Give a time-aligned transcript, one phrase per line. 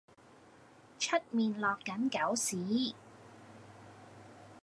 [0.97, 2.95] 出面落緊狗屎